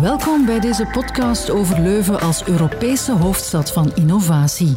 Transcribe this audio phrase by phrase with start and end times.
[0.00, 4.76] Welkom bij deze podcast over Leuven als Europese hoofdstad van innovatie.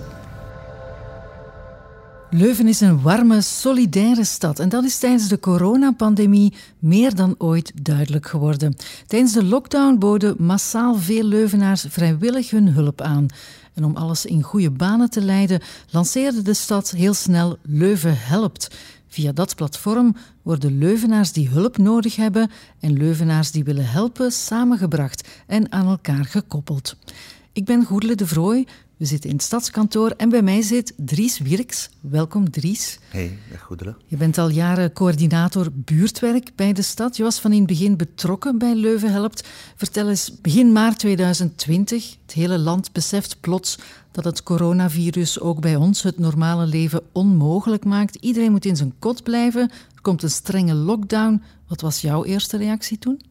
[2.29, 7.71] Leuven is een warme, solidaire stad en dat is tijdens de coronapandemie meer dan ooit
[7.83, 8.75] duidelijk geworden.
[9.07, 13.27] Tijdens de lockdown boden massaal veel Leuvenaars vrijwillig hun hulp aan.
[13.73, 18.75] En om alles in goede banen te leiden, lanceerde de stad heel snel Leuven Helpt.
[19.13, 25.27] Via dat platform worden Leuvenaars die hulp nodig hebben en Leuvenaars die willen helpen samengebracht
[25.47, 26.95] en aan elkaar gekoppeld.
[27.51, 31.39] Ik ben Goedele de Vrooij, we zitten in het stadskantoor en bij mij zit Dries
[31.39, 31.89] Wirks.
[32.01, 32.99] Welkom Dries.
[33.09, 33.95] Hey, Goedele.
[34.05, 37.17] Je bent al jaren coördinator buurtwerk bij de stad.
[37.17, 39.47] Je was van in het begin betrokken bij Leuven Helpt.
[39.75, 43.79] Vertel eens, begin maart 2020, het hele land beseft plots
[44.11, 48.15] dat het coronavirus ook bij ons het normale leven onmogelijk maakt.
[48.15, 49.61] Iedereen moet in zijn kot blijven.
[49.95, 51.41] Er komt een strenge lockdown.
[51.67, 53.21] Wat was jouw eerste reactie toen?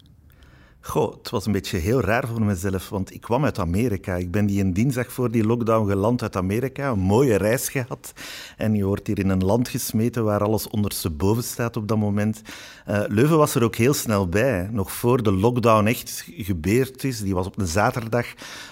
[0.84, 4.14] Goh, het was een beetje heel raar voor mezelf, want ik kwam uit Amerika.
[4.14, 8.12] Ik ben die een dinsdag voor die lockdown geland uit Amerika, een mooie reis gehad.
[8.56, 12.42] En je wordt hier in een land gesmeten waar alles ondersteboven staat op dat moment.
[12.88, 17.20] Uh, Leuven was er ook heel snel bij, nog voor de lockdown echt gebeurd is.
[17.20, 18.26] Die was op een zaterdag,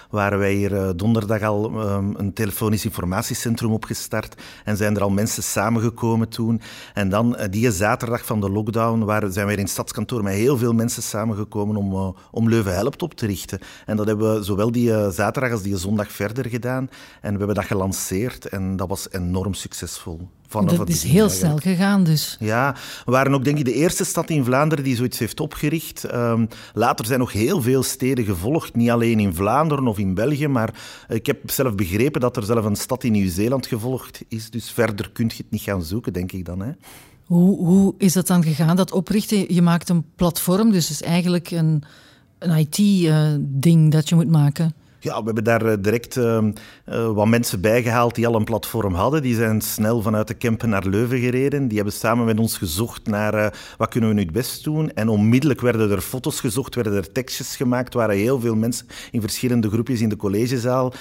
[0.09, 4.41] waren wij hier uh, donderdag al um, een telefonisch informatiecentrum opgestart.
[4.63, 6.61] En zijn er al mensen samengekomen toen.
[6.93, 10.33] En dan, uh, die zaterdag van de lockdown, waren, zijn wij in het stadskantoor met
[10.33, 13.59] heel veel mensen samengekomen om eh, om Leuven Helpt op te richten.
[13.85, 16.89] En dat hebben we zowel die uh, zaterdag als die zondag verder gedaan.
[17.21, 20.27] En we hebben dat gelanceerd en dat was enorm succesvol.
[20.47, 22.35] Vanaf dat is heel snel gegaan dus.
[22.39, 26.13] Ja, we waren ook denk ik de eerste stad in Vlaanderen die zoiets heeft opgericht.
[26.13, 30.47] Um, later zijn nog heel veel steden gevolgd, niet alleen in Vlaanderen of in België,
[30.47, 30.73] maar
[31.07, 34.49] ik heb zelf begrepen dat er zelf een stad in Nieuw-Zeeland gevolgd is.
[34.49, 36.61] Dus verder kun je het niet gaan zoeken, denk ik dan.
[36.61, 36.71] Hè.
[37.31, 39.53] Hoe, hoe is dat dan gegaan, dat oprichten?
[39.53, 41.83] Je maakt een platform, dus is eigenlijk een,
[42.39, 44.73] een IT-ding eh, dat je moet maken.
[45.03, 46.37] Ja, we hebben daar eh, direct uh,
[46.89, 49.21] uh, wat mensen bijgehaald die al een platform hadden.
[49.21, 51.67] Die zijn snel vanuit de Kempen naar Leuven gereden.
[51.67, 53.47] Die hebben samen met ons gezocht naar uh,
[53.77, 54.93] wat kunnen we nu het best doen.
[54.93, 57.93] En onmiddellijk werden er foto's gezocht, werden er tekstjes gemaakt.
[57.93, 60.93] waren heel veel mensen in verschillende groepjes in de collegezaal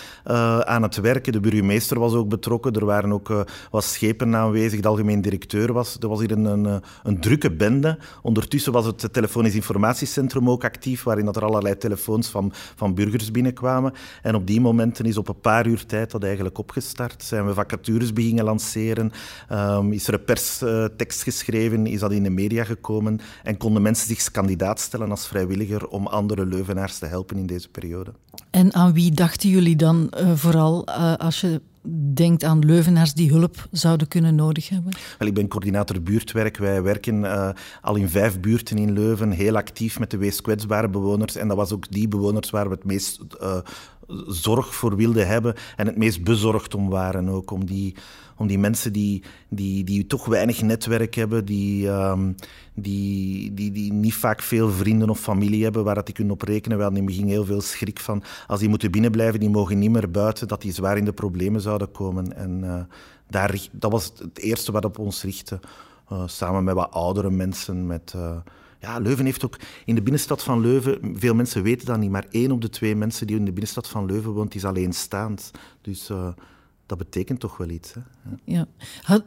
[0.65, 1.33] aan het werken.
[1.33, 2.73] De burgemeester was ook betrokken.
[2.73, 4.81] Er waren ook wat schepen aanwezig.
[4.81, 5.97] De algemeen directeur was.
[6.01, 7.99] Er was hier een, een, een drukke bende.
[8.23, 13.31] Ondertussen was het telefonisch informatiecentrum ook actief, waarin dat er allerlei telefoons van, van burgers
[13.31, 13.90] binnenkwamen.
[14.23, 17.23] En op die momenten is op een paar uur tijd dat eigenlijk opgestart.
[17.23, 19.13] Zijn we vacatures beginnen lanceren,
[19.53, 24.07] um, is er een perstekst geschreven, is dat in de media gekomen en konden mensen
[24.07, 28.13] zich kandidaat stellen als vrijwilliger om andere Leuvenaars te helpen in deze periode.
[28.51, 31.61] En aan wie dachten jullie dan uh, vooral uh, als je
[32.15, 34.93] denkt aan Leuvenaars die hulp zouden kunnen nodig hebben?
[35.19, 36.57] Wel, ik ben coördinator buurtwerk.
[36.57, 37.49] Wij werken uh,
[37.81, 41.37] al in vijf buurten in Leuven, heel actief met de wees kwetsbare bewoners.
[41.37, 43.57] En dat was ook die bewoners waar we het meest uh,
[44.27, 47.29] zorg voor wilden hebben en het meest bezorgd om waren.
[47.29, 47.95] Ook om die,
[48.37, 52.35] om die mensen die, die, die toch weinig netwerk hebben, die, um,
[52.75, 56.43] die, die, die niet vaak veel vrienden of familie hebben waar dat die kunnen op
[56.43, 56.77] rekenen.
[56.77, 59.79] We hadden in het begin heel veel schrik van als die moeten binnenblijven, die mogen
[59.79, 62.37] niet meer buiten, dat die zwaar in de problemen zouden komen.
[62.37, 62.81] En uh,
[63.29, 65.61] daar, dat was het eerste wat op ons richtte.
[66.13, 68.13] Uh, samen met wat oudere mensen, met...
[68.17, 68.37] Uh,
[68.81, 72.27] ja, Leuven heeft ook in de binnenstad van Leuven, veel mensen weten dat niet, maar
[72.31, 75.51] één op de twee mensen die in de binnenstad van Leuven woont, is alleenstaand.
[75.81, 76.29] Dus uh,
[76.91, 77.95] dat betekent toch wel iets.
[77.95, 78.01] Hè?
[78.45, 78.67] Ja.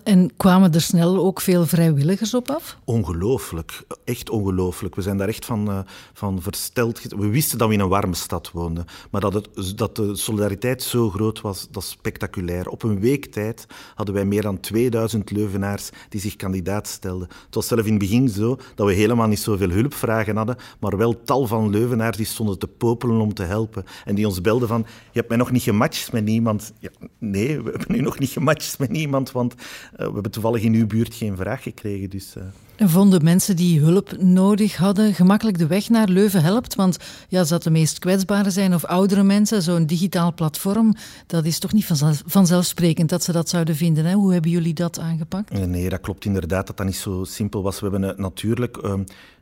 [0.03, 2.77] En kwamen er snel ook veel vrijwilligers op af?
[2.83, 4.95] Ongelooflijk, echt ongelooflijk.
[4.95, 5.79] We zijn daar echt van, uh,
[6.13, 7.01] van versteld.
[7.01, 10.83] We wisten dat we in een warme stad woonden, maar dat, het, dat de solidariteit
[10.83, 12.69] zo groot was, dat is spectaculair.
[12.69, 17.27] Op een week tijd hadden wij meer dan 2000 Leuvenaars die zich kandidaat stelden.
[17.45, 20.97] Het was zelf in het begin zo dat we helemaal niet zoveel hulpvragen hadden, maar
[20.97, 23.85] wel tal van Leuvenaars die stonden te popelen om te helpen.
[24.05, 26.73] En die ons belden van, je hebt mij nog niet gematcht met niemand.
[26.79, 29.59] Ja, nee, we hebben nu nog niet gematcht met niemand, want uh,
[29.97, 32.09] we hebben toevallig in uw buurt geen vraag gekregen.
[32.09, 32.35] Dus.
[32.35, 36.75] En vonden mensen die hulp nodig hadden gemakkelijk de weg naar Leuven helpt?
[36.75, 36.97] Want
[37.27, 40.95] ja, als dat de meest kwetsbare zijn of oudere mensen, zo'n digitaal platform,
[41.27, 44.05] dat is toch niet vanzelf, vanzelfsprekend dat ze dat zouden vinden.
[44.05, 44.13] Hè?
[44.13, 45.67] Hoe hebben jullie dat aangepakt?
[45.67, 47.79] Nee, dat klopt inderdaad dat dat niet zo simpel was.
[47.79, 48.77] We hebben natuurlijk...
[48.85, 48.93] Uh,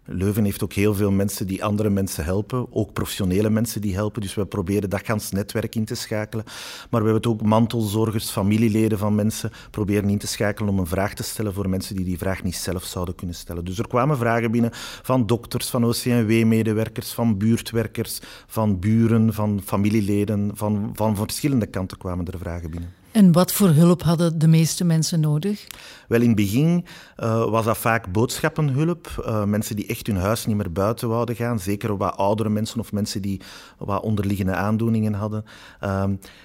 [0.05, 4.21] Leuven heeft ook heel veel mensen die andere mensen helpen, ook professionele mensen die helpen.
[4.21, 6.45] Dus we proberen dat gans netwerk in te schakelen.
[6.89, 10.87] Maar we hebben het ook mantelzorgers, familieleden van mensen proberen in te schakelen om een
[10.87, 13.65] vraag te stellen voor mensen die die vraag niet zelf zouden kunnen stellen.
[13.65, 14.71] Dus er kwamen vragen binnen
[15.01, 22.27] van dokters, van OCMW-medewerkers, van buurtwerkers, van buren, van familieleden, van, van verschillende kanten kwamen
[22.27, 23.00] er vragen binnen.
[23.11, 25.67] En wat voor hulp hadden de meeste mensen nodig?
[26.07, 26.85] Wel, in het begin
[27.17, 29.23] uh, was dat vaak boodschappenhulp.
[29.25, 31.59] Uh, mensen die echt hun huis niet meer buiten wouden gaan.
[31.59, 33.41] Zeker wat oudere mensen of mensen die
[33.77, 35.43] wat onderliggende aandoeningen hadden.
[35.83, 36.03] Uh,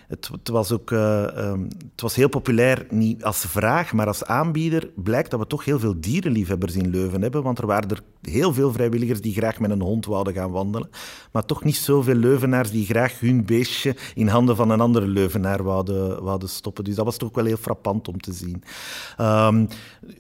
[0.09, 1.53] het, het, was ook uh,
[1.91, 5.79] het was heel populair, niet als vraag, maar als aanbieder blijkt dat we toch heel
[5.79, 7.43] veel dierenliefhebbers in Leuven hebben.
[7.43, 10.89] Want er waren er heel veel vrijwilligers die graag met een hond wouden gaan wandelen.
[11.33, 15.63] Maar toch niet zoveel Leuvenaars die graag hun beestje in handen van een andere Leuvenaar
[15.63, 16.85] wouden, wouden stoppen.
[16.85, 18.63] Dus dat was toch wel heel frappant om te zien.
[19.21, 19.69] Um,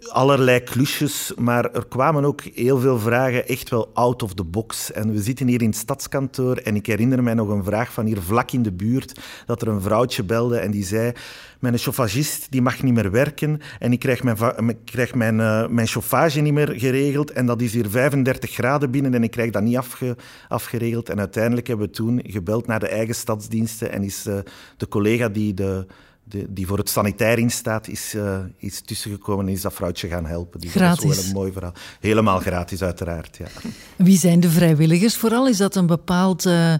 [0.08, 4.92] allerlei klusjes, maar er kwamen ook heel veel vragen echt wel out of the box.
[4.92, 8.06] En we zitten hier in het stadskantoor en ik herinner mij nog een vraag van
[8.06, 11.12] hier vlak in de buurt, dat er een vrouwtje belde en die zei
[11.58, 14.36] mijn chauffagist die mag niet meer werken en ik krijg mijn,
[14.84, 19.14] krijg mijn, uh, mijn chauffage niet meer geregeld en dat is hier 35 graden binnen
[19.14, 20.16] en ik krijg dat niet afge,
[20.48, 21.08] afgeregeld.
[21.08, 24.38] En uiteindelijk hebben we toen gebeld naar de eigen stadsdiensten en is uh,
[24.76, 25.86] de collega die de
[26.28, 30.26] de, die voor het sanitair instaat, is, uh, is tussengekomen en is dat vrouwtje gaan
[30.26, 30.60] helpen.
[30.60, 31.02] Die gratis.
[31.02, 31.72] Dat is wel een mooi verhaal.
[32.00, 33.36] Helemaal gratis, uiteraard.
[33.36, 33.46] Ja.
[33.96, 35.48] Wie zijn de vrijwilligers vooral?
[35.48, 36.74] Is dat een bepaald uh,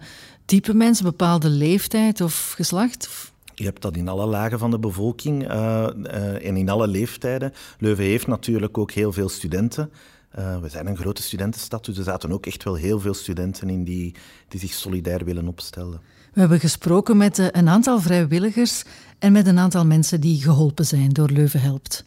[0.44, 3.08] type mens, een bepaalde leeftijd of geslacht?
[3.54, 5.86] Je hebt dat in alle lagen van de bevolking uh,
[6.46, 7.52] en in alle leeftijden.
[7.78, 9.90] Leuven heeft natuurlijk ook heel veel studenten.
[10.36, 13.84] We zijn een grote studentenstad, dus er zaten ook echt wel heel veel studenten in
[13.84, 14.14] die,
[14.48, 16.00] die zich solidair willen opstellen.
[16.32, 18.84] We hebben gesproken met een aantal vrijwilligers
[19.18, 22.04] en met een aantal mensen die geholpen zijn door Leuven Helpt.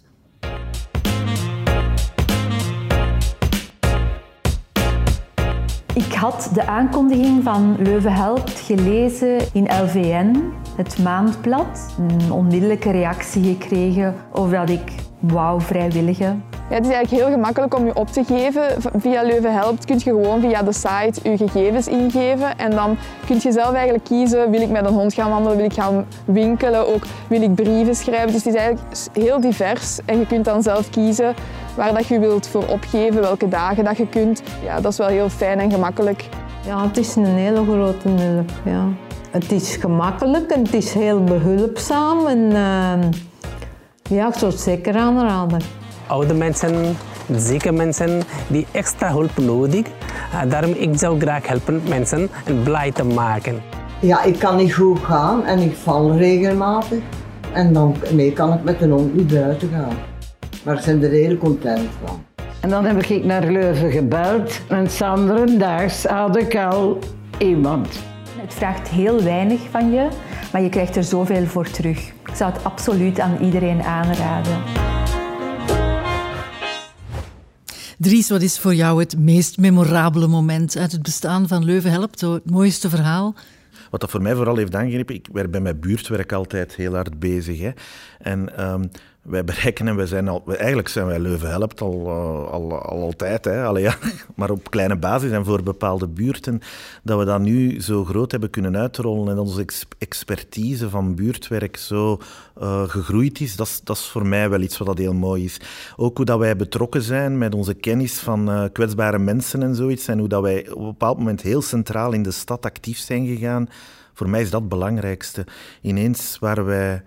[5.93, 11.95] Ik had de aankondiging van Leuven Helpt gelezen in LVN, het maandblad.
[11.97, 16.35] Een onmiddellijke reactie gekregen over dat ik wauw vrijwillige
[16.69, 18.63] ja, het is eigenlijk heel gemakkelijk om je op te geven.
[18.97, 23.37] Via Leuven Helpt kun je gewoon via de site je gegevens ingeven en dan kun
[23.41, 26.93] je zelf eigenlijk kiezen, wil ik met een hond gaan wandelen, wil ik gaan winkelen,
[26.93, 28.27] ook wil ik brieven schrijven.
[28.31, 31.33] Dus het is eigenlijk heel divers en je kunt dan zelf kiezen
[31.75, 34.41] waar dat je wilt voor opgeven, welke dagen dat je kunt.
[34.63, 36.29] Ja, dat is wel heel fijn en gemakkelijk.
[36.65, 38.51] Ja, het is een hele grote hulp.
[38.65, 38.87] Ja.
[39.31, 43.09] Het is gemakkelijk en het is heel behulpzaam en uh,
[44.17, 45.78] ja, ik zou het zeker aanraden
[46.09, 46.95] oude mensen,
[47.35, 49.85] zieke mensen die extra hulp nodig.
[50.33, 53.61] Uh, daarom ik zou graag helpen mensen en blij te maken.
[53.99, 56.99] Ja, ik kan niet goed gaan en ik val regelmatig.
[57.53, 59.97] En dan nee, kan ik met een hond niet buiten gaan.
[60.63, 62.23] Maar ik ben er heel content van.
[62.59, 65.61] En dan heb ik naar Leuven gebeld en Sanderen
[66.07, 66.99] had ik al
[67.37, 67.87] iemand.
[68.41, 70.07] Het vraagt heel weinig van je,
[70.51, 72.07] maar je krijgt er zoveel voor terug.
[72.07, 74.98] Ik zou het absoluut aan iedereen aanraden.
[78.01, 82.21] Dries, wat is voor jou het meest memorabele moment uit het bestaan van Leuven Helpt?
[82.21, 83.35] Het mooiste verhaal?
[83.89, 87.19] Wat dat voor mij vooral heeft aangegrepen, ik werd bij mijn buurtwerk altijd heel hard
[87.19, 87.59] bezig.
[87.59, 87.71] Hè.
[88.17, 88.89] En um,
[89.21, 93.01] wij bereiken en wij zijn al, eigenlijk zijn wij Leuven helpt al, uh, al, al
[93.01, 93.89] altijd, hè, Allee,
[94.35, 96.61] maar op kleine basis en voor bepaalde buurten,
[97.03, 99.65] dat we dat nu zo groot hebben kunnen uitrollen en onze
[99.97, 102.19] expertise van buurtwerk zo
[102.61, 105.43] uh, gegroeid is, dat, is, dat is voor mij wel iets wat dat heel mooi
[105.43, 105.61] is.
[105.95, 110.07] Ook hoe dat wij betrokken zijn met onze kennis van uh, kwetsbare mensen en zoiets
[110.07, 113.27] en hoe dat wij op een bepaald moment heel centraal in de stad actief zijn
[113.27, 113.69] gegaan.
[114.13, 115.45] Voor mij is dat het belangrijkste.
[115.81, 117.03] Ineens waren wij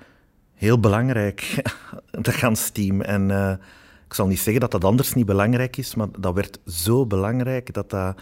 [0.62, 1.62] heel belangrijk,
[2.11, 3.00] dat gansteam.
[3.00, 3.50] En uh,
[4.06, 7.75] ik zal niet zeggen dat dat anders niet belangrijk is, maar dat werd zo belangrijk
[7.75, 8.14] dat dat...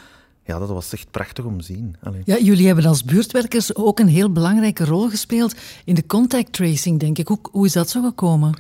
[0.44, 1.96] Ja, dat was echt prachtig om te zien.
[2.24, 5.54] Ja, jullie hebben als buurtwerkers ook een heel belangrijke rol gespeeld
[5.84, 7.28] in de contact tracing, denk ik.
[7.28, 8.54] Hoe, hoe is dat zo gekomen?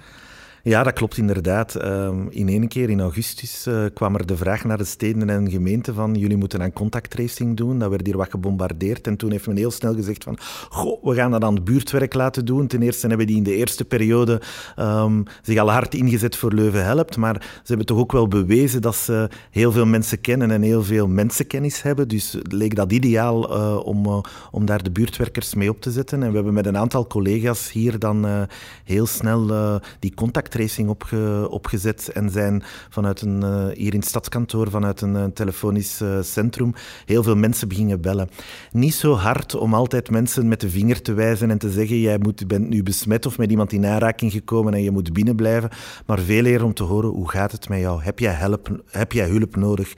[0.62, 1.74] Ja, dat klopt inderdaad.
[1.74, 5.50] Ehm, in één keer in augustus uh, kwam er de vraag naar de steden en
[5.50, 7.78] gemeenten van jullie moeten aan contacttracing doen.
[7.78, 9.06] Dat werd hier wat gebombardeerd.
[9.06, 10.38] En toen heeft men heel snel gezegd van
[10.68, 12.66] goh, we gaan dat aan het buurtwerk laten doen.
[12.66, 14.40] Ten eerste hebben die in de eerste periode
[14.78, 17.16] um, zich al hard ingezet voor Leuven Helpt.
[17.16, 20.82] Maar ze hebben toch ook wel bewezen dat ze heel veel mensen kennen en heel
[20.82, 22.08] veel mensenkennis hebben.
[22.08, 24.18] Dus leek dat ideaal uh, om, uh,
[24.50, 26.22] om daar de buurtwerkers mee op te zetten.
[26.22, 28.48] En we hebben met een aantal collega's hier dan
[28.84, 34.08] heel snel die contact tracing opge, opgezet en zijn vanuit een, uh, hier in het
[34.08, 36.72] stadskantoor, vanuit een, eh, telefonisch uh, centrum,
[37.04, 38.28] heel veel mensen beginnen bellen.
[38.72, 42.18] Niet zo hard om altijd mensen met de vinger te wijzen en te zeggen, jij
[42.18, 45.70] moet, bent nu besmet of met iemand in aanraking gekomen en je moet binnen blijven,
[46.06, 48.02] maar veel eer om te horen, hoe gaat het met jou?
[48.02, 49.94] Heb jij, help, heb jij hulp nodig?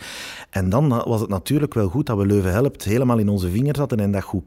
[0.50, 3.78] En dan was het natuurlijk wel goed dat we Leuven Helpt helemaal in onze vingers
[3.78, 4.44] hadden en dat goed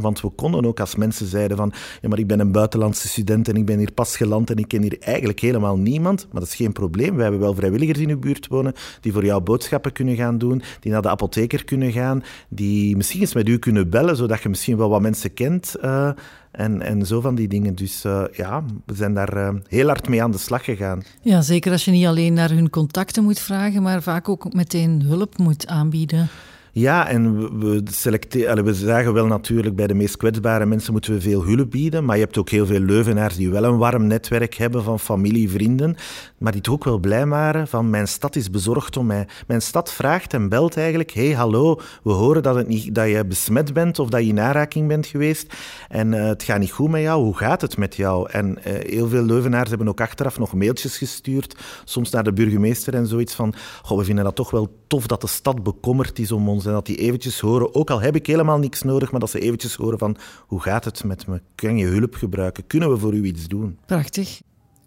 [0.00, 3.48] Want we konden ook als mensen zeiden van, ja, maar ik ben een buitenlandse student
[3.48, 6.26] en ik ben hier pas geland en ik ken hier eigenlijk helemaal niemand.
[6.30, 7.16] Maar dat is geen probleem.
[7.16, 10.62] We hebben wel vrijwilligers in uw buurt wonen die voor jou boodschappen kunnen gaan doen,
[10.80, 14.48] die naar de apotheker kunnen gaan, die misschien eens met u kunnen bellen, zodat je
[14.48, 15.74] misschien wel wat mensen kent.
[15.82, 16.10] Uh,
[16.50, 17.74] en, en zo van die dingen.
[17.74, 21.02] Dus uh, ja, we zijn daar uh, heel hard mee aan de slag gegaan.
[21.22, 25.02] Ja, zeker als je niet alleen naar hun contacten moet vragen, maar vaak ook meteen
[25.02, 26.28] hulp moet aanbieden.
[26.72, 31.20] Ja, en we, selecteren, we zagen wel natuurlijk bij de meest kwetsbare mensen moeten we
[31.20, 34.54] veel hulp bieden, maar je hebt ook heel veel Leuvenaars die wel een warm netwerk
[34.54, 35.96] hebben van familie, vrienden,
[36.38, 39.26] maar die toch ook wel blij waren van mijn stad is bezorgd om mij.
[39.46, 43.24] Mijn stad vraagt en belt eigenlijk, hey hallo, we horen dat, het niet, dat je
[43.24, 45.54] besmet bent of dat je in aanraking bent geweest
[45.88, 48.30] en uh, het gaat niet goed met jou, hoe gaat het met jou?
[48.30, 52.94] En uh, heel veel Leuvenaars hebben ook achteraf nog mailtjes gestuurd, soms naar de burgemeester
[52.94, 56.32] en zoiets van, goh, we vinden dat toch wel tof dat de stad bekommerd is
[56.32, 59.20] om ons en dat die eventjes horen, ook al heb ik helemaal niks nodig, maar
[59.20, 61.40] dat ze eventjes horen van hoe gaat het met me?
[61.54, 62.66] Kun je hulp gebruiken?
[62.66, 63.78] Kunnen we voor u iets doen?
[63.86, 64.40] Prachtig.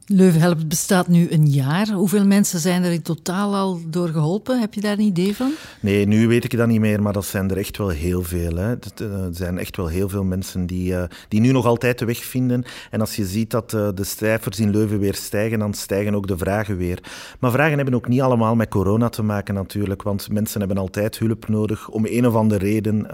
[0.08, 1.88] Leuven Helpt bestaat nu een jaar.
[1.90, 4.60] Hoeveel mensen zijn er in totaal al door geholpen?
[4.60, 5.52] Heb je daar een idee van?
[5.80, 8.56] Nee, nu weet ik dat niet meer, maar dat zijn er echt wel heel veel.
[8.56, 8.76] Hè.
[8.96, 12.06] Eh, er zijn echt wel heel veel mensen die, uh, die nu nog altijd de
[12.06, 12.64] weg vinden.
[12.92, 16.28] En als je ziet dat uh, de cijfers in Leuven weer stijgen, dan stijgen ook
[16.28, 17.00] de vragen weer.
[17.40, 21.20] Maar vragen hebben ook niet allemaal met corona te maken natuurlijk, want mensen hebben altijd
[21.20, 23.08] hulp nodig om een of andere reden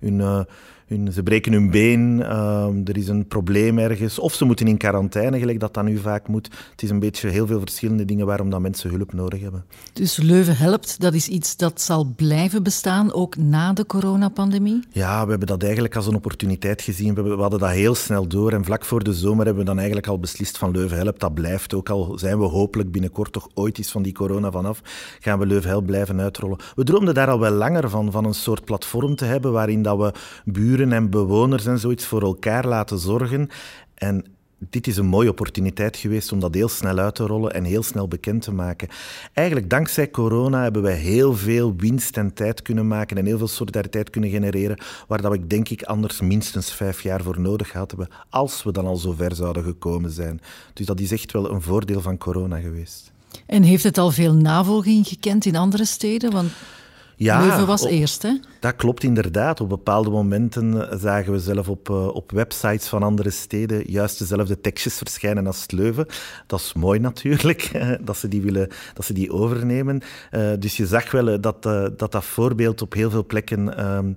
[0.00, 0.46] hun
[0.86, 4.76] hun, ze breken hun been, ehm, er is een probleem ergens, of ze moeten in
[4.76, 6.48] quarantaine, gelijk dat dat nu vaak moet.
[6.70, 9.64] Het is een beetje heel veel verschillende dingen waarom dat mensen hulp nodig hebben.
[9.92, 14.80] Dus Leuven helpt, dat is iets dat zal blijven bestaan, ook na de coronapandemie?
[14.90, 17.14] Ja, we hebben dat eigenlijk als een opportuniteit gezien.
[17.14, 19.78] We, we hadden dat heel snel door en vlak voor de zomer hebben we dan
[19.78, 21.74] eigenlijk al beslist van Leuven helpt, dat blijft.
[21.74, 24.80] Ook al zijn we hopelijk binnenkort toch ooit eens van die corona vanaf,
[25.20, 26.58] gaan we Leuven help blijven uitrollen.
[26.74, 29.98] We droomden daar al wel langer van, van een soort platform te hebben waarin dat
[29.98, 30.12] we
[30.44, 33.48] buren en bewoners en zoiets voor elkaar laten zorgen.
[33.94, 34.24] En
[34.58, 37.82] dit is een mooie opportuniteit geweest om dat heel snel uit te rollen en heel
[37.82, 38.88] snel bekend te maken.
[39.32, 43.48] Eigenlijk dankzij corona hebben wij heel veel winst en tijd kunnen maken en heel veel
[43.48, 44.78] solidariteit kunnen genereren,
[45.08, 48.86] waar dat we denk ik anders minstens vijf jaar voor nodig hadden, als we dan
[48.86, 50.40] al zo ver zouden gekomen zijn.
[50.72, 53.12] Dus dat is echt wel een voordeel van corona geweest.
[53.46, 56.32] En heeft het al veel navolging gekend in andere steden?
[56.32, 56.52] Want
[57.16, 58.40] ja, Leuven was eerst, hè?
[58.60, 59.60] Dat klopt inderdaad.
[59.60, 64.18] Op bepaalde momenten eh, zagen we zelf op, uh, op websites van andere steden juist
[64.18, 66.06] dezelfde tekstjes verschijnen als Leuven.
[66.46, 67.70] Dat is mooi natuurlijk,
[68.04, 70.02] dat ze die, willen, dat ze die overnemen.
[70.32, 71.62] Uh, dus je zag wel dat,
[71.96, 74.12] dat dat voorbeeld op heel veel plekken ehm,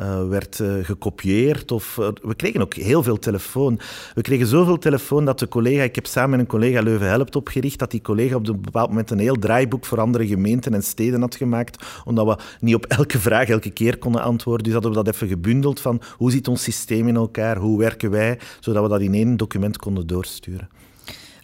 [0.00, 1.72] uh, werd uh, gekopieerd.
[1.72, 3.80] Of, uh, we kregen ook heel veel telefoon.
[4.14, 7.36] We kregen zoveel telefoon dat de collega, ik heb samen met een collega Leuven Helpt
[7.36, 10.82] opgericht, dat die collega op een bepaald moment een heel draaiboek voor andere gemeenten en
[10.82, 14.64] steden had gemaakt, omdat we niet op elke vraag elke keer konden antwoorden.
[14.64, 18.10] Dus hadden we dat even gebundeld van hoe zit ons systeem in elkaar, hoe werken
[18.10, 20.68] wij, zodat we dat in één document konden doorsturen.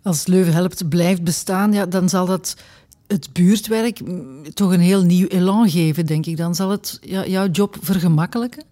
[0.02, 2.56] Als Leuven Helpt blijft bestaan, ja, dan zal dat
[3.06, 4.00] het buurtwerk
[4.54, 6.36] toch een heel nieuw elan geven, denk ik.
[6.36, 8.64] Dan zal het jouw job vergemakkelijken?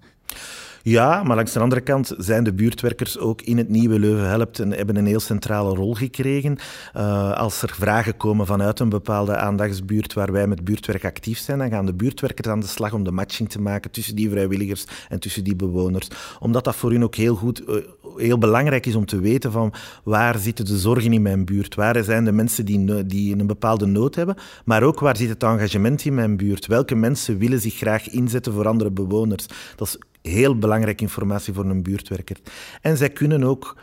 [0.87, 4.59] Ja, maar langs de andere kant zijn de buurtwerkers ook in het nieuwe Leuven Helpt
[4.59, 6.57] en hebben een heel centrale rol gekregen.
[6.97, 11.59] Uh, als er vragen komen vanuit een bepaalde aandachtsbuurt waar wij met buurtwerk actief zijn,
[11.59, 14.85] dan gaan de buurtwerkers aan de slag om de matching te maken tussen die vrijwilligers
[15.09, 16.09] en tussen die bewoners.
[16.41, 17.77] Omdat dat voor hun ook heel goed, uh,
[18.17, 19.73] heel belangrijk is om te weten van
[20.03, 23.87] waar zitten de zorgen in mijn buurt, waar zijn de mensen die, die een bepaalde
[23.87, 27.75] nood hebben, maar ook waar zit het engagement in mijn buurt, welke mensen willen zich
[27.75, 29.47] graag inzetten voor andere bewoners.
[29.77, 29.99] Dat is
[30.31, 32.37] heel belangrijke informatie voor een buurtwerker.
[32.81, 33.77] En zij kunnen ook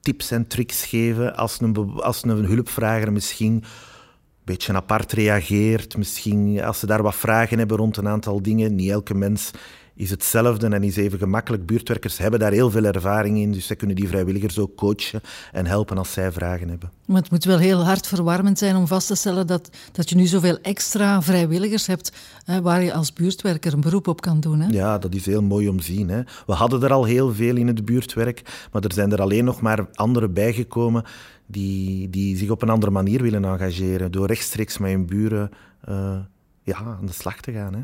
[0.00, 3.64] tips en tricks geven als een, als een hulpvrager misschien een
[4.44, 5.96] beetje apart reageert.
[5.96, 8.74] Misschien als ze daar wat vragen hebben rond een aantal dingen.
[8.74, 9.50] Niet elke mens
[9.94, 11.66] is hetzelfde en is even gemakkelijk.
[11.66, 15.20] Buurtwerkers hebben daar heel veel ervaring in, dus zij kunnen die vrijwilligers ook coachen
[15.52, 16.90] en helpen als zij vragen hebben.
[17.06, 20.16] Maar het moet wel heel hard verwarmend zijn om vast te stellen dat, dat je
[20.16, 22.12] nu zoveel extra vrijwilligers hebt
[22.44, 24.60] hè, waar je als buurtwerker een beroep op kan doen.
[24.60, 24.68] Hè?
[24.68, 26.08] Ja, dat is heel mooi om te zien.
[26.08, 26.22] Hè.
[26.46, 29.60] We hadden er al heel veel in het buurtwerk, maar er zijn er alleen nog
[29.60, 31.04] maar andere bijgekomen
[31.46, 35.50] die, die zich op een andere manier willen engageren, door rechtstreeks met hun buren
[35.88, 36.16] uh,
[36.62, 37.74] ja, aan de slag te gaan.
[37.74, 37.80] Hè.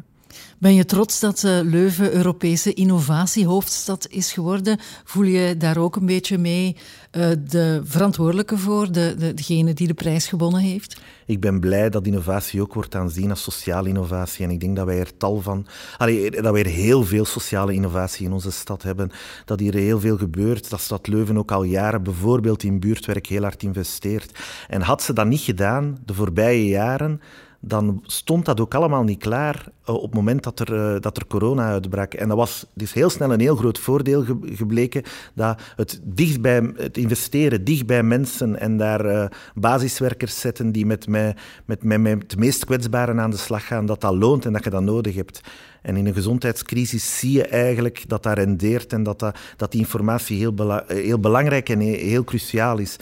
[0.58, 4.78] Ben je trots dat uh, Leuven Europese innovatiehoofdstad is geworden?
[5.04, 6.76] Voel je daar ook een beetje mee
[7.12, 11.00] uh, de verantwoordelijke voor, de, de, degene die de prijs gewonnen heeft?
[11.26, 14.44] Ik ben blij dat innovatie ook wordt aanzien als sociale innovatie.
[14.44, 15.66] En ik denk dat wij er tal van...
[15.96, 19.10] Allee, dat wij er heel veel sociale innovatie in onze stad hebben.
[19.44, 20.70] Dat hier heel veel gebeurt.
[20.70, 24.38] Dat Stad Leuven ook al jaren bijvoorbeeld in buurtwerk heel hard investeert.
[24.68, 27.20] En had ze dat niet gedaan de voorbije jaren
[27.60, 31.16] dan stond dat ook allemaal niet klaar eh, op het moment dat er, uh, dat
[31.16, 32.14] er corona uitbrak.
[32.14, 35.02] En dat was dus heel snel een heel groot voordeel gebleken
[35.34, 40.86] dat het, dicht bij, het investeren dicht bij mensen en daar uh, basiswerkers zetten die
[40.86, 44.52] met, met, met, met het meest kwetsbaren aan de slag gaan, dat dat loont en
[44.52, 45.40] dat je dat nodig hebt.
[45.82, 50.38] En in een gezondheidscrisis zie je eigenlijk dat dat rendeert en dat, dat, die informatie
[50.38, 52.96] heel, bela heel belangrijk en heel cruciaal is.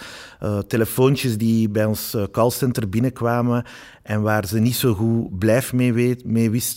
[0.66, 3.64] Telefoontjes die bij ons callcenter binnenkwamen
[4.02, 6.75] en waar ze niet zo goed blijf mee, weet, mee wisten,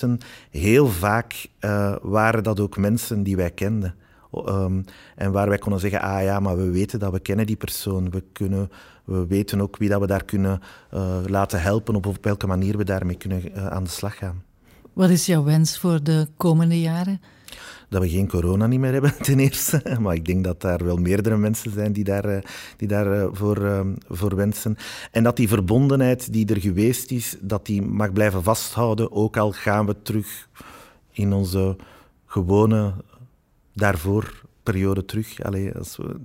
[0.49, 3.95] heel vaak uh, waren dat ook mensen die wij kenden.
[4.33, 7.55] Um, en waar wij konden zeggen, ah ja, maar we weten dat we kennen die
[7.55, 8.09] persoon.
[8.09, 8.71] We, kunnen,
[9.03, 10.61] we weten ook wie dat we daar kunnen
[11.25, 14.43] laten helpen, of op welke manier we daarmee kunnen aan de slag gaan.
[14.99, 17.21] Wat is jouw wens voor de komende jaren?
[17.89, 19.97] Dat we geen corona niet meer hebben, ten eerste.
[19.99, 22.41] Maar ik denk dat daar wel meerdere mensen zijn die daarvoor eh,
[22.77, 24.77] die daar, eh, voor, uh, voor wensen.
[25.11, 29.51] En dat die verbondenheid die er geweest is, dat die mag blijven vasthouden, ook al
[29.51, 30.47] gaan we terug
[31.11, 31.75] in onze
[32.25, 32.93] gewone
[33.73, 35.43] daarvoor periode terug.
[35.43, 36.15] Allee, als we,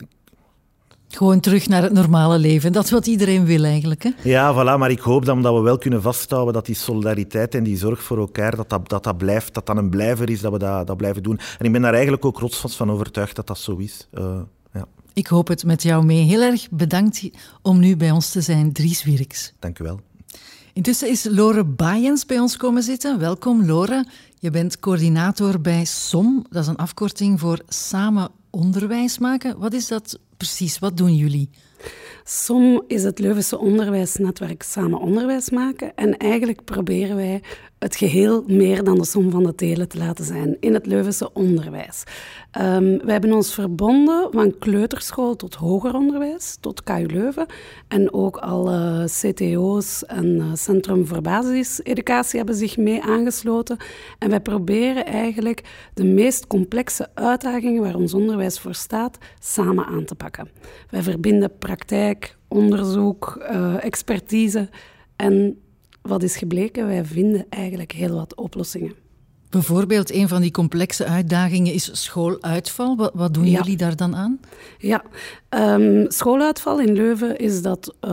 [1.16, 2.72] gewoon terug naar het normale leven.
[2.72, 4.02] Dat is wat iedereen wil eigenlijk.
[4.02, 4.10] Hè?
[4.22, 7.64] Ja, voilà, maar ik hoop dan dat we wel kunnen vasthouden dat die solidariteit en
[7.64, 10.52] die zorg voor elkaar, dat dat, dat, dat blijft, dat dat een blijver is, dat
[10.52, 11.38] we dat, dat blijven doen.
[11.58, 14.08] En ik ben daar eigenlijk ook rotsvast van overtuigd dat dat zo is.
[14.14, 14.40] Uh,
[14.72, 14.86] ja.
[15.12, 16.22] Ik hoop het met jou mee.
[16.22, 17.30] Heel erg bedankt
[17.62, 19.52] om nu bij ons te zijn, Dries Wierks.
[19.58, 20.00] Dank u wel.
[20.72, 23.18] Intussen is Lore Bayens bij ons komen zitten.
[23.18, 24.06] Welkom, Lore.
[24.38, 26.46] Je bent coördinator bij SOM.
[26.50, 29.58] Dat is een afkorting voor Samen Onderwijs Maken.
[29.58, 30.78] Wat is dat precies?
[30.78, 31.50] Wat doen jullie?
[32.24, 35.94] SOM is het Leuvense onderwijsnetwerk Samen Onderwijs Maken.
[35.94, 37.42] En eigenlijk proberen wij
[37.84, 41.32] het geheel meer dan de som van de delen te laten zijn in het Leuvense
[41.32, 42.02] onderwijs.
[42.60, 47.46] Um, wij hebben ons verbonden van kleuterschool tot hoger onderwijs, tot KU Leuven.
[47.88, 53.76] En ook alle CTO's en uh, Centrum voor Basiseducatie hebben zich mee aangesloten.
[54.18, 55.62] En wij proberen eigenlijk
[55.94, 60.48] de meest complexe uitdagingen waar ons onderwijs voor staat, samen aan te pakken.
[60.90, 64.68] Wij verbinden praktijk, onderzoek, uh, expertise
[65.16, 65.58] en
[66.08, 66.86] wat is gebleken?
[66.86, 69.03] Wij vinden eigenlijk heel wat oplossingen.
[69.54, 72.96] Bijvoorbeeld, een van die complexe uitdagingen is schooluitval.
[72.96, 74.40] Wat, wat doen jullie daar dan aan?
[74.78, 75.02] Ja,
[75.50, 78.10] um, schooluitval in Leuven is dat uh,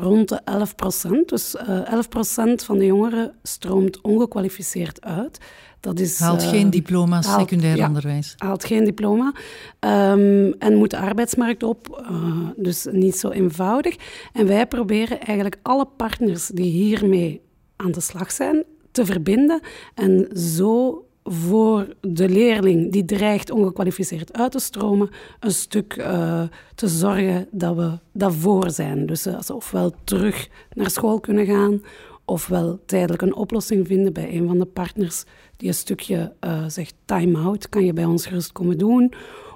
[0.00, 1.28] rond de 11 procent.
[1.28, 5.38] Dus uh, eh, 11 procent van de jongeren stroomt ongekwalificeerd uit.
[5.80, 8.34] Dat is, haalt uh, geen diploma haalt, secundair ja, onderwijs.
[8.36, 9.32] Haalt geen diploma
[9.80, 12.12] um, en moet de arbeidsmarkt op.
[12.56, 13.96] Dus niet zo eenvoudig.
[14.32, 17.40] En wij proberen eigenlijk alle partners die hiermee
[17.76, 19.60] aan de slag zijn te verbinden
[19.94, 26.42] en zo voor de leerling die dreigt ongekwalificeerd uit te stromen, een stuk uh,
[26.74, 29.06] te zorgen dat we daarvoor zijn.
[29.06, 31.82] Dus uh, ze ofwel terug naar school kunnen gaan,
[32.24, 35.24] ofwel tijdelijk een oplossing vinden bij een van de partners
[35.56, 39.12] die een stukje uh, zegt time-out, kan je bij ons gerust komen doen.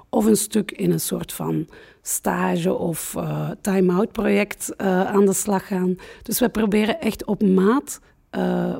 [0.09, 1.67] Of een stuk in een soort van
[2.01, 3.15] stage of
[3.61, 5.95] time-out project aan de slag gaan.
[6.21, 7.99] Dus we proberen echt op maat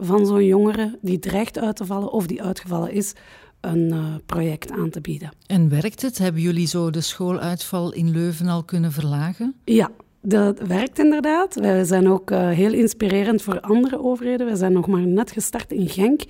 [0.02, 3.14] van zo'n jongere die dreigt uit te vallen of die uitgevallen is,
[3.62, 5.32] een project aan te bieden.
[5.46, 6.18] En werkt het?
[6.18, 9.56] Hebben jullie zo de schooluitval in Leuven al kunnen verlagen?
[9.64, 9.90] Ja,
[10.22, 11.56] dat werkt inderdaad.
[11.56, 14.48] Wij zijn ook uh, heel inspirerend voor andere overheden.
[14.48, 16.24] We zijn nog maar net gestart in Genk,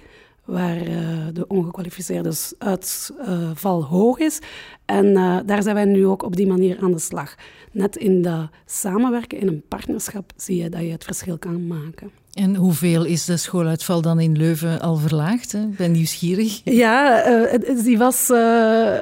[0.46, 0.98] waar uh,
[1.34, 4.40] de ongekwalificeerde uitval hoog is.
[4.86, 5.14] En
[5.46, 7.36] daar zijn wij nu ook op die manier aan de slag.
[7.72, 12.12] Net in dat samenwerken, in een partnerschap, zie je dat je het verschil kan maken.
[12.38, 15.54] En hoeveel is de schooluitval dan in Leuven al verlaagd?
[15.54, 16.62] Ik ben nieuwsgierig.
[16.64, 19.00] Ja, uh, die was uh,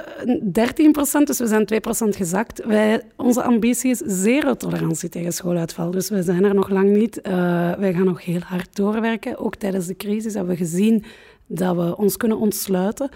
[0.51, 2.65] 13 procent, dus we zijn 2 procent gezakt.
[2.65, 5.91] Wij, onze ambitie is zero tolerantie tegen schooluitval.
[5.91, 7.17] Dus we zijn er nog lang niet.
[7.17, 7.33] Uh,
[7.73, 9.37] wij gaan nog heel hard doorwerken.
[9.37, 11.03] Ook tijdens de crisis hebben we gezien
[11.47, 13.09] dat we ons kunnen ontsluiten.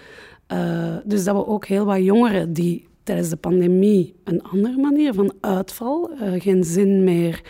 [1.04, 5.32] Dus dat we ook heel wat jongeren die tijdens de pandemie een andere manier van
[5.40, 7.42] uitval, geen zin meer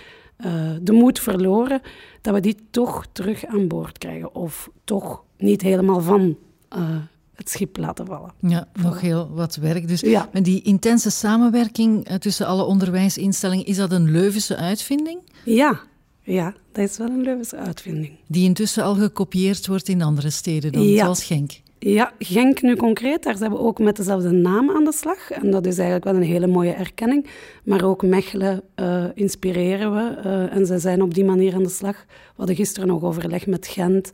[0.44, 1.80] uh, de moed verloren,
[2.20, 4.34] dat we die toch terug aan boord krijgen.
[4.34, 6.36] Of toch niet helemaal van
[6.76, 6.96] uh,
[7.34, 8.32] het schip laten vallen.
[8.40, 9.88] Ja, nog heel wat werk.
[9.88, 10.28] Dus ja.
[10.32, 15.20] En die intense samenwerking uh, tussen alle onderwijsinstellingen, is dat een Leuvense uitvinding?
[15.44, 15.80] Ja,
[16.22, 18.12] ja, dat is wel een Leuvense uitvinding.
[18.26, 21.04] Die intussen al gekopieerd wordt in andere steden dan, ja.
[21.04, 21.60] zoals Genk?
[21.82, 25.30] Ja, Genk nu concreet, daar zijn we ook met dezelfde naam aan de slag.
[25.30, 27.26] En dat is eigenlijk wel een hele mooie erkenning.
[27.64, 30.28] Maar ook Mechelen uh, inspireren we.
[30.28, 32.04] Uh, en ze zijn op die manier aan de slag.
[32.06, 34.10] We hadden gisteren nog overleg met Gent.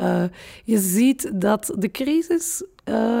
[0.00, 0.24] Uh,
[0.64, 2.64] je ziet dat de crisis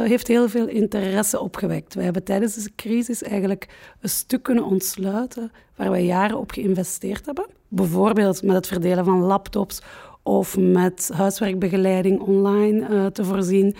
[0.04, 1.94] heeft heel veel interesse opgewekt.
[1.94, 3.68] Wij hebben tijdens de crisis eigenlijk
[4.00, 7.46] een stuk kunnen ontsluiten waar wij jaren op geïnvesteerd hebben.
[7.68, 9.82] Bijvoorbeeld met het verdelen van laptops
[10.26, 13.76] of met huiswerkbegeleiding online te voorzien.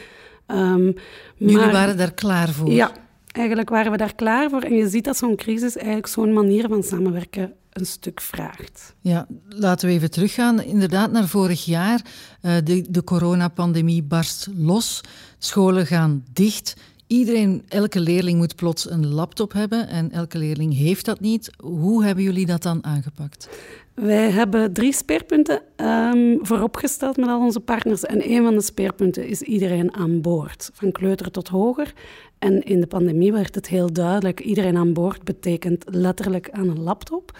[0.47, 0.95] Um,
[1.37, 2.71] Jullie waren daar klaar voor?
[2.71, 2.91] Ja,
[3.33, 4.61] eigenlijk waren we daar klaar voor.
[4.61, 8.95] En je ziet dat zo'n crisis eigenlijk zo'n manier van samenwerken een stuk vraagt.
[9.01, 10.63] Ja, laten we even teruggaan.
[10.63, 12.01] Inderdaad, naar vorig jaar.
[12.43, 15.01] Uh, de, de coronapandemie barst los.
[15.39, 16.77] Scholen gaan dicht.
[17.07, 21.51] Iedereen, elke leerling moet plots een laptop hebben en elke leerling heeft dat niet.
[21.63, 23.49] Hoe hebben jullie dat dan aangepakt?
[23.95, 28.05] Wij hebben drie speerpunten um, vooropgesteld met al onze partners.
[28.05, 31.93] En een van de speerpunten is iedereen aan boord, van kleuter tot hoger.
[32.39, 36.83] En in de pandemie werd het heel duidelijk: iedereen aan boord betekent letterlijk aan een
[36.83, 37.39] laptop.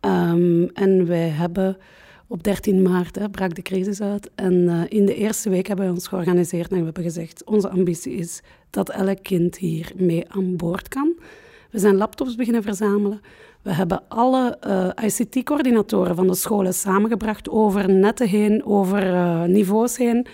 [0.00, 1.76] Um, en wij hebben
[2.26, 4.30] op 13 maart hè, brak de crisis uit.
[4.34, 7.68] En uh, in de eerste week hebben we ons georganiseerd en we hebben gezegd: onze
[7.68, 11.12] ambitie is dat elk kind hier mee aan boord kan.
[11.70, 13.20] We zijn laptops beginnen verzamelen.
[13.62, 19.96] We hebben alle uh, ICT-coördinatoren van de scholen samengebracht over netten heen, over uh, niveaus
[19.96, 20.26] heen.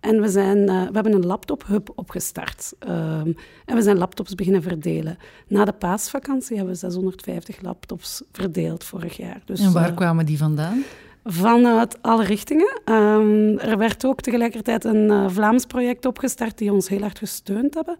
[0.00, 2.72] En we, zijn, uh, we hebben een laptop-hub opgestart.
[2.88, 5.18] Um, en we zijn laptops beginnen verdelen.
[5.46, 9.42] Na de paasvakantie hebben we 650 laptops verdeeld vorig jaar.
[9.44, 10.84] Dus, en waar kwamen die vandaan?
[11.24, 12.80] Vanuit alle richtingen.
[12.84, 17.74] Um, er werd ook tegelijkertijd een uh, Vlaams project opgestart die ons heel hard gesteund
[17.74, 17.96] hebben.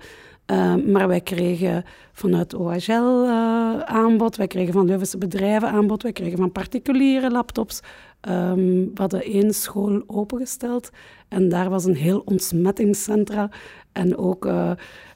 [0.47, 6.13] Uh, maar wij kregen vanuit OHL uh, aanbod, wij kregen van Leuvense bedrijven aanbod, wij
[6.13, 7.81] kregen van particuliere laptops.
[8.29, 10.91] Um, we hadden één school opengesteld
[11.29, 13.49] en daar was een heel ontsmettingscentra
[13.93, 14.71] en ook uh,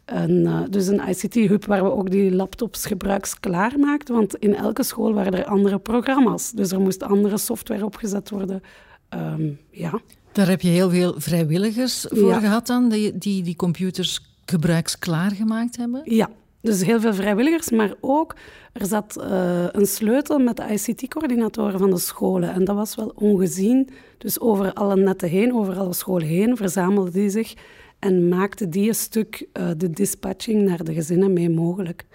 [0.06, 4.14] een, uh, dus een ICT-hub waar we ook die laptops gebruiksklaar maakten.
[4.14, 6.50] Want in elke school waren er andere programma's.
[6.50, 8.62] Dus er moest andere software opgezet worden.
[9.14, 10.00] Um, ja.
[10.32, 15.76] Daar heb je heel veel vrijwilligers voor gehad dan, die, die die computers gebruiksklaar gemaakt
[15.76, 16.00] hebben?
[16.04, 18.34] Ja, dus heel veel vrijwilligers, maar ook
[18.72, 22.52] er zat uh, een sleutel met de ICT-coördinatoren van de scholen.
[22.52, 23.88] En dat was wel ongezien.
[24.18, 27.54] Dus over alle netten heen, over alle scholen heen, verzamelden die zich
[27.98, 32.06] en maakte die een stuk uh, de dispatching naar de gezinnen mee mogelijk.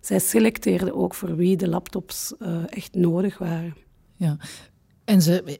[0.00, 3.74] Zij selecteerden ook voor wie de laptops uh, echt nodig waren.
[4.16, 4.36] Ja,
[5.04, 5.58] en ze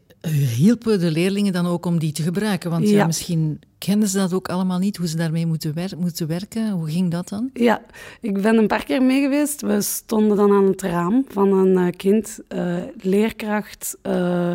[0.57, 2.71] hielpen de leerlingen dan ook om die te gebruiken?
[2.71, 3.07] Want ja.
[3.07, 6.71] misschien kennen ze dat ook allemaal niet, hoe ze daarmee moeten, wer moeten werken.
[6.71, 7.51] Hoe ging dat dan?
[7.53, 7.83] Ja,
[8.21, 9.61] ik ben een paar keer mee geweest.
[9.61, 13.97] We stonden dan aan het raam van een kind, uh, leerkracht.
[14.03, 14.53] Uh,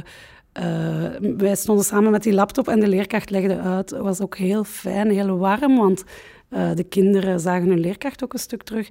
[1.37, 3.89] wij stonden samen met die laptop en de leerkracht legde uit.
[3.89, 6.03] Het was ook heel fijn, heel warm, want
[6.49, 8.89] de kinderen zagen hun leerkracht ook een stuk terug.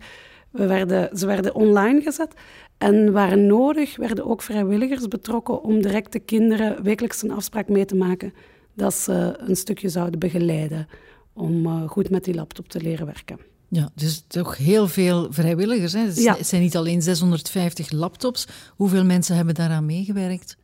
[0.51, 2.35] We werden, ze werden online gezet.
[2.79, 7.85] En waar nodig werden ook vrijwilligers betrokken om direct de kinderen wekelijks een afspraak mee
[7.85, 8.33] te maken
[8.75, 10.89] dat ze een stukje zouden begeleiden
[11.33, 13.39] om uh, goed met die laptop te leren werken.
[13.69, 15.93] Ja, dus toch heel veel vrijwilligers.
[15.93, 16.01] Hè?
[16.01, 18.47] Het zijn niet alleen 650 laptops.
[18.77, 20.57] Hoeveel mensen hebben daaraan meegewerkt?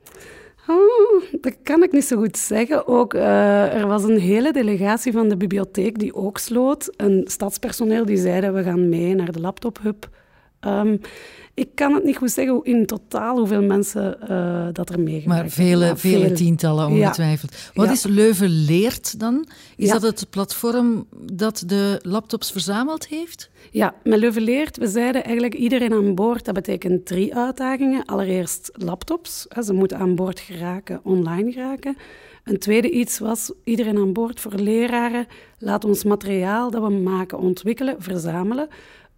[0.68, 2.87] Oh, dat kan ik niet zo goed zeggen.
[2.87, 6.92] Ook, uh, er was een hele delegatie van de bibliotheek die ook sloot.
[6.96, 10.09] Een stadspersoneel die zeiden, we gaan mee naar de laptophub.
[10.61, 11.01] Um,
[11.55, 15.51] ik kan het niet goed zeggen in totaal hoeveel mensen uh, dat er meegewerkt Maar
[15.51, 17.71] vele, vele, tientallen ongetwijfeld.
[17.75, 19.47] Wat is Leuven Leert dan?
[19.77, 23.51] Is dat het platform dat de laptops verzameld heeft?
[23.71, 26.45] Ja, met Leuven Leert, we zeiden eigenlijk iedereen aan boord.
[26.45, 28.05] Dat betekent drie uitdagingen.
[28.05, 29.47] Allereerst laptops.
[29.64, 31.97] Ze moeten aan boord geraken, online geraken.
[32.45, 35.27] Een tweede iets was iedereen aan boord voor leraren.
[35.59, 38.69] Laat ons materiaal dat we maken ontwikkelen, verzamelen.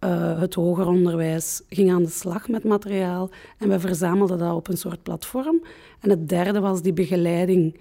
[0.03, 4.67] Uh, het hoger onderwijs ging aan de slag met materiaal en we verzamelden dat op
[4.67, 5.63] een soort platform.
[5.99, 7.79] En het derde was die begeleiding.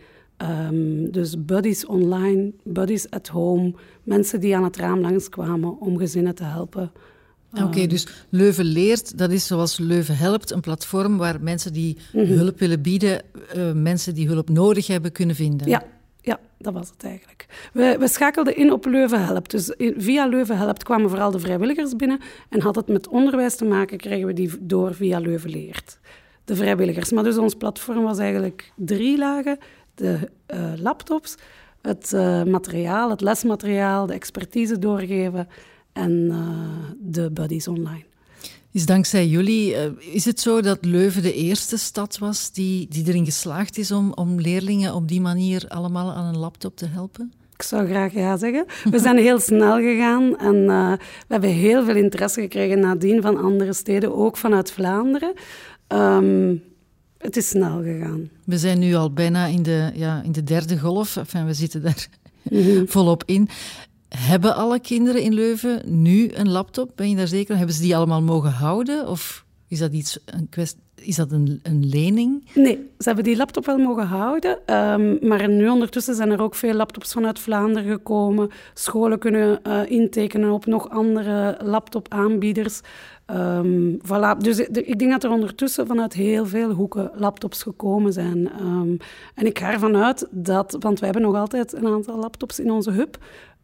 [0.70, 6.34] Um, dus buddies online, buddies at home, mensen die aan het raam langskwamen om gezinnen
[6.34, 6.92] te helpen.
[7.62, 11.96] Oké, um, dus Leuven leert, dat is zoals Leuven helpt, een platform waar mensen die
[12.12, 12.36] mm -hmm.
[12.36, 13.22] hulp willen bieden,
[13.56, 15.68] uh, mensen die hulp nodig hebben, kunnen vinden.
[15.68, 15.84] Ja,
[16.20, 17.46] ja, dat was het eigenlijk.
[17.72, 19.50] We, we schakelden in op Leuven Helpt.
[19.50, 22.20] Dus via Leuven Helpt kwamen vooral de vrijwilligers binnen.
[22.48, 25.98] En had het met onderwijs te maken, kregen we die door via Leuven Leert.
[26.44, 27.12] De vrijwilligers.
[27.12, 29.58] Maar dus ons platform was eigenlijk drie lagen.
[29.94, 30.18] De
[30.54, 31.34] uh, laptops,
[31.82, 35.48] het uh, materiaal, het lesmateriaal, de expertise doorgeven
[35.92, 36.38] en uh,
[36.98, 38.07] de buddies online.
[38.72, 43.06] Is dankzij jullie, uh, is het zo dat Leuven de eerste stad was die, die
[43.06, 47.32] erin geslaagd is om, om leerlingen op die manier allemaal aan een laptop te helpen?
[47.54, 48.66] Ik zou graag ja zeggen.
[48.90, 53.36] We zijn heel snel gegaan en uh, we hebben heel veel interesse gekregen nadien van
[53.36, 55.32] andere steden, ook vanuit Vlaanderen.
[55.88, 56.62] Um,
[57.18, 58.30] het is snel gegaan.
[58.44, 61.16] We zijn nu al bijna in de, ja, in de derde golf.
[61.16, 62.08] Enfin, we zitten daar
[62.42, 62.88] mm -hmm.
[62.88, 63.48] volop in.
[64.08, 66.92] Hebben alle kinderen in Leuven nu een laptop?
[66.94, 67.56] Ben je daar zeker?
[67.56, 69.08] Hebben ze die allemaal mogen houden?
[69.08, 70.48] Of Is dat, iets, een
[70.94, 72.48] is dat een, een lening?
[72.54, 74.74] Nee, ze hebben die laptop wel mogen houden.
[74.74, 78.50] Um, maar nu ondertussen zijn er ook veel laptops vanuit Vlaanderen gekomen.
[78.74, 82.80] Scholen kunnen uh, intekenen op nog andere laptopaanbieders.
[83.30, 84.36] Um, voilà.
[84.38, 88.50] Dus ik denk dat er ondertussen vanuit heel veel hoeken laptops gekomen zijn.
[88.60, 88.96] Um,
[89.34, 92.70] en ik ga ervan uit dat, want wij hebben nog altijd een aantal laptops in
[92.70, 93.18] onze hub,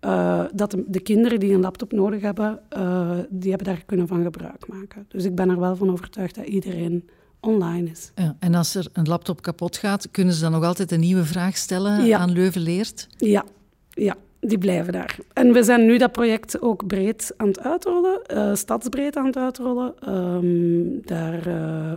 [0.04, 4.06] uh, dat de, de, kinderen die een laptop nodig hebben, uh, die hebben daar kunnen
[4.06, 5.06] van gebruik maken.
[5.08, 7.08] Dus ik ben er wel van overtuigd dat iedereen
[7.40, 8.12] online is.
[8.14, 11.24] Ja, en als er een laptop kapot gaat, kunnen ze dan nog altijd een nieuwe
[11.24, 12.18] vraag stellen ja.
[12.18, 13.06] aan Leuven Leert?
[13.16, 13.44] Ja,
[13.90, 15.16] ja die blijven daar.
[15.32, 19.36] En we zijn nu dat project ook breed aan het uitrollen, uh, stadsbreed aan het
[19.36, 19.94] uitrollen.
[20.08, 21.48] Um, daar,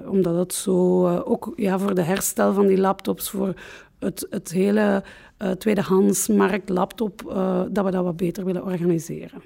[0.10, 3.54] omdat het zo, ook ja, voor de herstel van die laptops, voor
[4.00, 5.04] het, het hele
[5.58, 7.22] tweedehandsmarkt laptop,
[7.72, 9.42] dat we dat wat beter willen organiseren.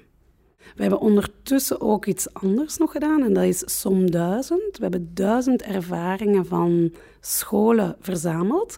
[0.74, 4.60] We hebben ondertussen ook iets anders nog gedaan en dat is SOM 1000.
[4.76, 8.76] We hebben duizend ervaringen van scholen verzameld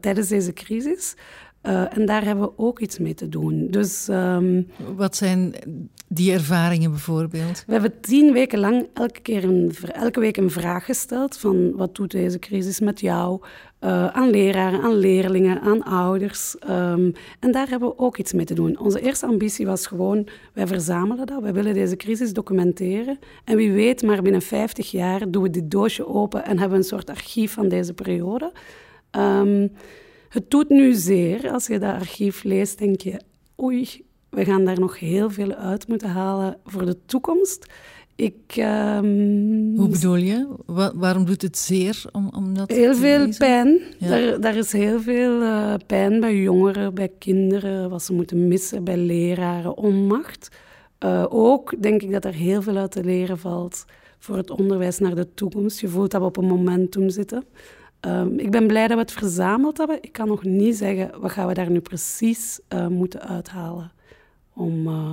[0.00, 1.14] tijdens deze crisis.
[1.62, 3.66] Uh, en daar hebben we ook iets mee te doen.
[3.70, 5.54] Dus, um, Wat zijn
[6.08, 7.64] die ervaringen bijvoorbeeld?
[7.66, 11.94] We hebben tien weken lang elke, keer een, elke week een vraag gesteld van wat
[11.94, 13.40] doet deze crisis met jou?
[13.80, 16.56] Uh, aan leraren, aan leerlingen, aan ouders.
[16.70, 18.78] Um, en daar hebben we ook iets mee te doen.
[18.78, 23.18] Onze eerste ambitie was gewoon, wij verzamelen dat, wij willen deze crisis documenteren.
[23.44, 26.84] En wie weet, maar binnen 50 jaar doen we dit doosje open en hebben we
[26.84, 28.52] een soort archief van deze periode.
[29.10, 29.72] Um,
[30.30, 31.50] het doet nu zeer.
[31.52, 33.20] Als je dat archief leest, denk je,
[33.62, 37.66] oei, we gaan daar nog heel veel uit moeten halen voor de toekomst.
[38.14, 40.46] Ik, um, Hoe bedoel je?
[40.94, 43.80] waarom doet het zeer om, om dat Heel veel pijn.
[43.98, 44.08] Ja.
[44.08, 48.84] Daar, daar, is heel veel uh, pijn bij jongeren, bij kinderen, wat ze moeten missen,
[48.84, 50.48] bij leraren, onmacht.
[51.04, 53.84] Uh, ook denk ik dat er heel veel uit te leren valt
[54.18, 55.80] voor het onderwijs naar de toekomst.
[55.80, 57.44] Je voelt dat we op een momentum zitten.
[58.06, 59.98] Um, ik ben blij dat we het verzameld hebben.
[60.00, 63.92] Ik kan nog niet zeggen wat gaan we daar nu precies uh, moeten uithalen
[64.54, 65.10] om uh,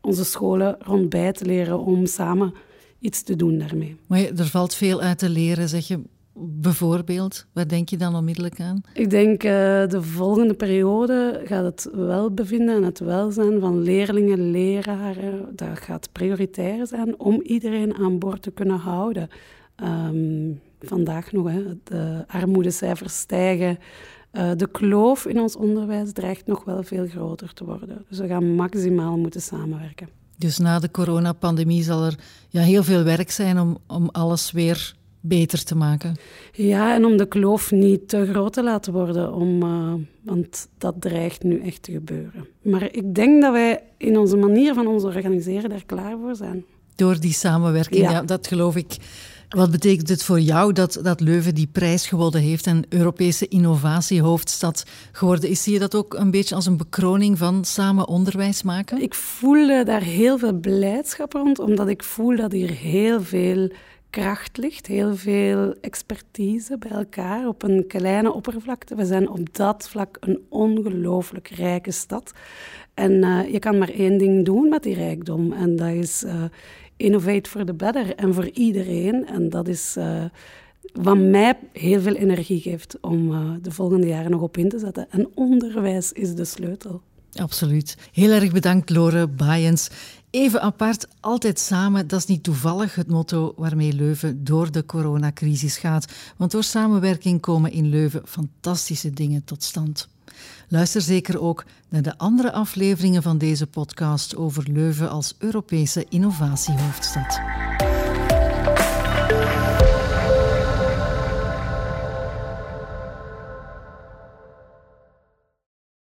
[0.00, 2.54] onze scholen rondbij te leren om samen
[3.00, 3.96] iets te doen daarmee.
[4.06, 6.00] Maar er valt veel uit te leren, zeg je.
[6.40, 8.80] Bijvoorbeeld, waar denk je dan onmiddellijk aan?
[8.94, 9.50] Ik denk uh,
[9.86, 16.86] de volgende periode gaat het welbevinden en het welzijn van leerlingen, leraren, dat gaat prioritair
[16.86, 19.28] zijn om iedereen aan boord te kunnen houden.
[19.82, 21.50] Um, vandaag nog.
[21.50, 21.62] Hè.
[21.84, 23.78] De armoedecijfers stijgen.
[24.32, 28.04] Uh, de kloof in ons onderwijs dreigt nog wel veel groter te worden.
[28.08, 30.08] Dus we gaan maximaal moeten samenwerken.
[30.36, 34.96] Dus na de coronapandemie zal er ja, heel veel werk zijn om, om alles weer
[35.20, 36.16] beter te maken.
[36.52, 40.94] Ja, en om de kloof niet te groot te laten worden, om, uh, want dat
[40.98, 42.46] dreigt nu echt te gebeuren.
[42.62, 46.64] Maar ik denk dat wij in onze manier van ons organiseren daar klaar voor zijn.
[46.94, 48.10] Door die samenwerking, ja.
[48.10, 48.96] ja dat geloof ik.
[49.48, 54.84] Wat betekent het voor jou dat, dat Leuven die prijs gewonnen heeft en Europese innovatiehoofdstad
[55.12, 55.62] geworden is?
[55.62, 59.02] Zie je dat ook een beetje als een bekroning van samen onderwijs maken?
[59.02, 63.70] Ik voelde daar heel veel blijdschap rond, omdat ik voel dat hier heel veel
[64.10, 68.94] kracht ligt, heel veel expertise bij elkaar op een kleine oppervlakte.
[68.94, 72.32] We zijn op dat vlak een ongelooflijk rijke stad.
[72.94, 75.52] En uh, je kan maar één ding doen met die rijkdom.
[75.52, 76.32] En dat is uh,
[76.98, 79.26] innovate for the better en voor iedereen.
[79.26, 80.24] En dat is uh,
[80.92, 84.78] wat mij heel veel energie geeft om uh, de volgende jaren nog op in te
[84.78, 85.06] zetten.
[85.10, 87.02] En onderwijs is de sleutel.
[87.32, 87.96] Absoluut.
[88.12, 89.90] Heel erg bedankt, Lore Baaiens.
[90.30, 95.76] Even apart, altijd samen, dat is niet toevallig het motto waarmee Leuven door de coronacrisis
[95.76, 96.12] gaat.
[96.36, 100.08] Want door samenwerking komen in Leuven fantastische dingen tot stand.
[100.70, 107.40] Luister zeker ook naar de andere afleveringen van deze podcast over Leuven als Europese innovatiehoofdstad.